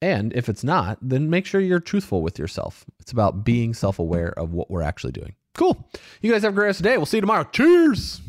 And 0.00 0.32
if 0.32 0.48
it's 0.48 0.64
not, 0.64 0.98
then 1.02 1.28
make 1.28 1.44
sure 1.44 1.60
you're 1.60 1.80
truthful 1.80 2.22
with 2.22 2.38
yourself. 2.38 2.86
It's 2.98 3.12
about 3.12 3.44
being 3.44 3.74
self 3.74 3.98
aware 3.98 4.30
of 4.38 4.54
what 4.54 4.70
we're 4.70 4.82
actually 4.82 5.12
doing. 5.12 5.34
Cool. 5.54 5.86
You 6.22 6.32
guys 6.32 6.42
have 6.44 6.52
a 6.52 6.54
great 6.54 6.68
rest 6.68 6.80
of 6.80 6.84
the 6.84 6.88
day. 6.88 6.96
We'll 6.96 7.04
see 7.04 7.18
you 7.18 7.20
tomorrow. 7.20 7.44
Cheers. 7.44 8.22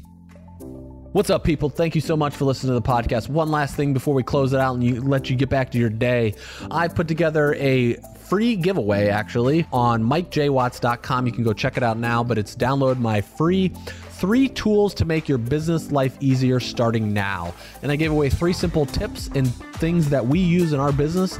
What's 1.14 1.30
up, 1.30 1.46
people? 1.46 1.70
Thank 1.70 1.96
you 1.96 2.02
so 2.02 2.18
much 2.18 2.36
for 2.36 2.44
listening 2.44 2.72
to 2.72 2.74
the 2.74 2.82
podcast. 2.82 3.30
One 3.30 3.50
last 3.50 3.78
thing 3.78 3.94
before 3.94 4.14
we 4.14 4.22
close 4.22 4.52
it 4.52 4.60
out 4.60 4.74
and 4.74 4.84
you, 4.84 5.02
let 5.02 5.30
you 5.30 5.38
get 5.38 5.50
back 5.50 5.72
to 5.72 5.78
your 5.78 5.90
day. 5.90 6.34
I 6.70 6.90
put 6.90 7.08
together 7.08 7.56
a 7.56 7.96
free 8.30 8.56
giveaway 8.56 9.10
actually 9.10 9.66
on 9.74 10.04
mikejwatts.com. 10.04 11.26
You 11.26 11.32
can 11.32 11.44
go 11.44 11.52
check 11.52 11.78
it 11.78 11.84
out 11.84 11.98
now, 11.98 12.24
but 12.24 12.38
it's 12.38 12.56
download 12.56 13.00
my 13.00 13.22
free 13.22 13.70
three 14.20 14.50
tools 14.50 14.94
to 14.94 15.06
make 15.06 15.30
your 15.30 15.38
business 15.38 15.92
life 15.92 16.16
easier 16.20 16.60
starting 16.60 17.14
now. 17.14 17.54
And 17.82 17.92
I 17.92 17.96
gave 17.96 18.12
away 18.12 18.30
three 18.30 18.54
simple 18.54 18.86
tips 18.86 19.30
and 19.34 19.54
things 19.76 20.10
that 20.10 20.26
we 20.26 20.40
use 20.40 20.74
in 20.74 20.80
our 20.80 20.92
business 20.92 21.40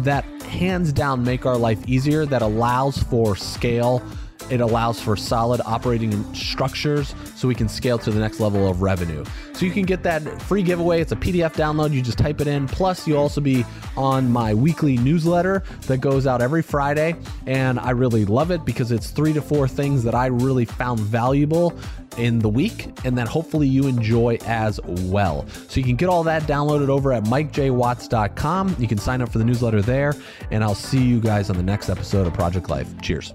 that 0.00 0.24
hands 0.42 0.92
down 0.92 1.24
make 1.24 1.46
our 1.46 1.56
life 1.56 1.88
easier, 1.88 2.26
that 2.26 2.42
allows 2.42 2.98
for 3.04 3.34
scale 3.34 4.02
it 4.50 4.60
allows 4.60 5.00
for 5.00 5.16
solid 5.16 5.60
operating 5.64 6.34
structures 6.34 7.14
so 7.34 7.48
we 7.48 7.54
can 7.54 7.68
scale 7.68 7.98
to 7.98 8.10
the 8.10 8.20
next 8.20 8.40
level 8.40 8.68
of 8.68 8.82
revenue. 8.82 9.24
So 9.52 9.66
you 9.66 9.72
can 9.72 9.82
get 9.82 10.02
that 10.04 10.22
free 10.42 10.62
giveaway. 10.62 11.00
It's 11.00 11.12
a 11.12 11.16
PDF 11.16 11.54
download. 11.54 11.92
You 11.92 12.00
just 12.00 12.18
type 12.18 12.40
it 12.40 12.46
in. 12.46 12.68
Plus, 12.68 13.06
you'll 13.06 13.18
also 13.18 13.40
be 13.40 13.64
on 13.96 14.30
my 14.30 14.54
weekly 14.54 14.96
newsletter 14.96 15.64
that 15.86 15.98
goes 15.98 16.26
out 16.26 16.40
every 16.40 16.62
Friday. 16.62 17.16
And 17.46 17.78
I 17.80 17.90
really 17.90 18.24
love 18.24 18.50
it 18.50 18.64
because 18.64 18.92
it's 18.92 19.10
three 19.10 19.32
to 19.32 19.42
four 19.42 19.66
things 19.66 20.04
that 20.04 20.14
I 20.14 20.26
really 20.26 20.64
found 20.64 21.00
valuable 21.00 21.76
in 22.16 22.38
the 22.38 22.48
week 22.48 22.88
and 23.04 23.16
that 23.18 23.28
hopefully 23.28 23.66
you 23.66 23.86
enjoy 23.86 24.38
as 24.46 24.80
well. 24.84 25.46
So 25.68 25.80
you 25.80 25.84
can 25.84 25.96
get 25.96 26.08
all 26.08 26.22
that 26.24 26.42
downloaded 26.44 26.88
over 26.88 27.12
at 27.12 27.24
mikejwatts.com. 27.24 28.76
You 28.78 28.88
can 28.88 28.98
sign 28.98 29.22
up 29.22 29.30
for 29.30 29.38
the 29.38 29.44
newsletter 29.44 29.82
there. 29.82 30.14
And 30.50 30.62
I'll 30.62 30.74
see 30.74 31.02
you 31.02 31.20
guys 31.20 31.50
on 31.50 31.56
the 31.56 31.62
next 31.62 31.88
episode 31.88 32.26
of 32.26 32.34
Project 32.34 32.70
Life. 32.70 32.88
Cheers. 33.02 33.34